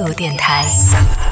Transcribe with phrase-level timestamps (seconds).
[0.00, 0.64] 度电台。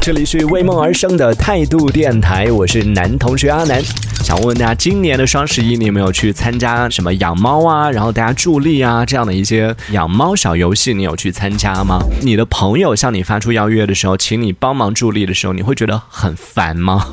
[0.00, 3.82] 这里是为梦而生的态度电台，我是男同学阿南。
[4.22, 10.94] 想问问大家，今年的双十一你有没有去参加什么养猫啊，然后大家助力啊这样的一些养猫小游戏？
[10.94, 11.98] 你有去参加吗？
[12.22, 17.06] 你的朋友向你发出邀约的时候，请你帮忙助力的时候，你会觉得很烦吗？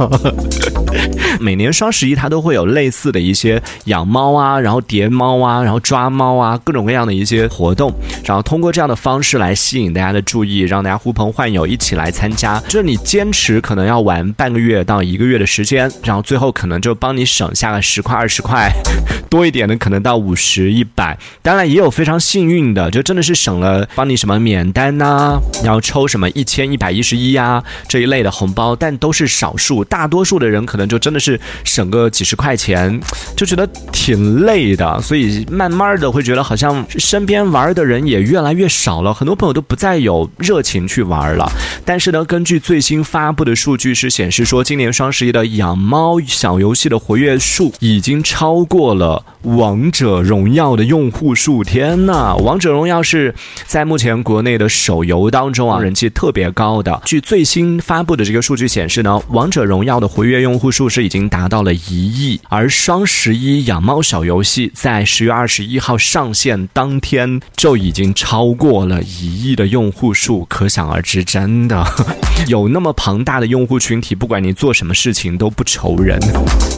[1.39, 7.93] 每年双十一它都会有类似的一些养猫啊，然后叠猫啊，然后抓猫啊，各种各样的一些活动，
[8.23, 12.59] 然后通过这样的方式来吸引大家的注意，让大家呼朋唤友一起来参加。
[12.67, 18.69] 就是你坚持可能要玩半个月到一个月的时间，然后最后可能就帮你省下个十块二十块，
[19.29, 21.17] 多一点的可能到五十一百。
[21.41, 32.99] 当然也有非常幸运的，就真的是省了帮你什么免单呐、然后抽什么一千一百一十一呀这一类的红包，但都是少数，大多数的人可能就真的是省个几十块钱，
[33.35, 41.51] 就觉得挺累的，所以慢慢的会觉得好像身边玩的人也越来越少了，很多朋友都不再有热情去玩了。
[41.85, 51.63] 但是呢，根据最新发布的数据是显示说，今年双十一的养猫小游戏的活跃数已经超过了王者荣耀的用户数。
[51.63, 53.33] 天呐，王者荣耀是
[53.65, 57.01] 在目前国内的手游当中啊人气特别高的。
[57.05, 71.85] 据最新发布的这个数据显示呢，王者荣耀的活跃用户数是已经达到了一亿，而双十一养猫小游戏在十月二十一号上线当天就已经超过了一亿的用户数，可想而知，是真的
[72.47, 76.17] 有那么庞大的用户群体，不管你做什么事情都不愁人。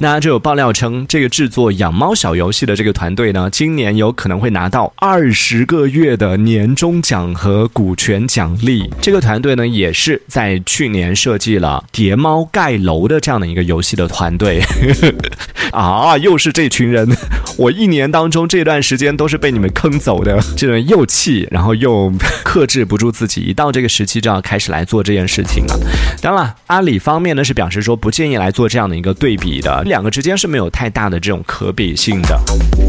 [0.02, 8.90] 那就有爆料称，这个制作养猫小游戏的这个团队呢，今年有可能会拿到二十个月的年终奖和股权奖励。
[9.00, 14.64] 这个团队呢，也是在去年设计了叠猫盖楼的这样的一个游戏的团队。
[15.72, 17.08] 啊，又是这群人！
[17.58, 22.12] 我一年当中这段时间都是被你们坑走的，这种又气，然后又
[22.44, 25.78] 克制不住自己，一到这个时期就要开始来做这件事情了。
[26.22, 32.40] 当然了，阿里方面呢是表示说不建议来做这样的一个对比的，两个之间是没有太大的这种可比性的。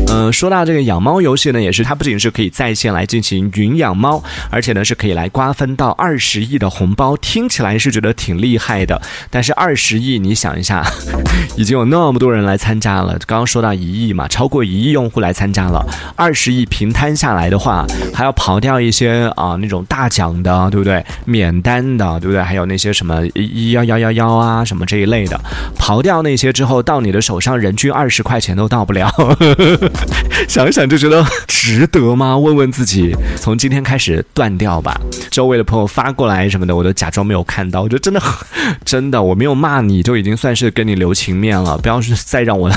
[0.08, 9.02] 嗯、说到这个养猫游戏呢，也是它不仅是可以在线来进行云养猫，而且呢是可以来瓜分到二十亿的红包，听起来是觉得挺厉害的。
[9.28, 10.84] 但是二十亿，你想一下，
[11.56, 21.04] 已经有那么多人来参加了，刚刚说到一亿嘛，超过一亿用户来参加了，二十亿平摊下来的话，还要刨掉一些啊、那种大奖的，对不对？
[21.24, 22.42] 免单的，对不对？
[22.42, 25.40] 还有那些什么一幺幺幺幺啊什么这一类的，
[25.78, 29.10] 刨掉那些之后，到你的手上人均二十块钱都到不了。
[30.48, 32.36] 想一想就觉得值得吗？
[32.36, 35.00] 问问自己，从今天开始断掉吧。
[35.30, 37.82] 周围的朋友发过来什么的，我都假装没有看到。
[37.82, 38.20] 我觉得真的，
[38.84, 41.78] 真的，我没有骂你就已经算是跟你留情面了。
[41.78, 42.70] 不要是再让我，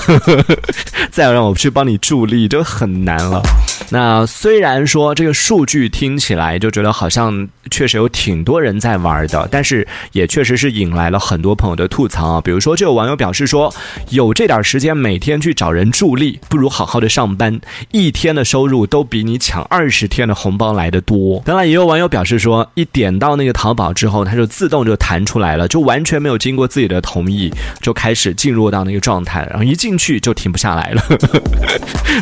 [1.12, 3.42] 再让我去帮你助力，就很难了。
[3.90, 12.40] 那虽然说这个数据听起来就觉得好像确实有挺很多人在玩的，但是也确实是引来了很多朋友的吐槽啊。
[12.40, 13.74] 比如说，就有网友表示说，
[14.10, 17.60] 有这点时间每天去找人助力，不如好好的上班，
[17.90, 21.42] 一天的收入都比你抢二十天的红包来的多。
[21.44, 31.04] 当然，也有网友表示说，一点到那个淘宝之后，它就自动就弹出来了，就完全没有经过自己的同意，就开始进入到那个状态，然后一进去就停不下来了。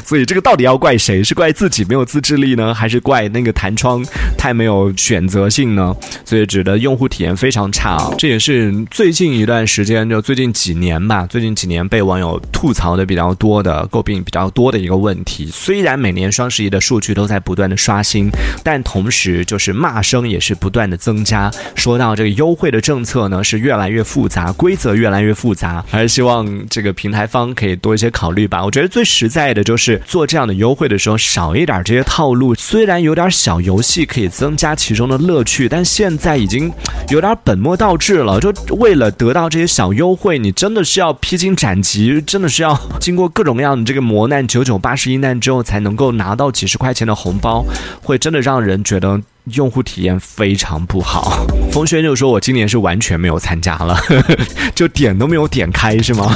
[0.06, 1.22] 所以这个到底要怪谁？
[1.22, 4.02] 是怪自己没有自制力呢，还是怪那个弹窗
[4.38, 5.94] 太没有选择性呢？
[6.24, 8.12] 所以指的用户体验非常差啊。
[8.18, 15.50] 这也是最近一段时间，就最近几年吧，最近几年被网友吐槽的比较多的、诟病比较多的一个问题。
[15.52, 18.30] 虽然每年双十一的数据都在不断的刷新，
[18.64, 21.52] 但同时就是骂声也是不断的增加。
[21.76, 28.64] 说到这个优惠的政策呢，是越来越复杂，规则越来越复杂，还是希望这个平台方可以多一些考虑吧。
[28.64, 36.70] 我觉得最实在的就是做这样的优惠的时候少一点这些套路，虽然有点小游戏可以增加其中的乐趣，但现在已经
[37.08, 38.38] 有点本末倒置了。
[38.42, 47.64] 就为了得到这些小优惠，你真的是要披荆斩棘，真的是要经过各种各样的这个磨难，九九八十一难之后才能够拿到几十块钱的红包，
[48.03, 49.22] 会真的让人觉得。
[49.53, 53.96] 用户体验非常不好， 风轩就说：“我今年是完全没有参加了，
[54.74, 56.36] 就点都没有点开，是吗？”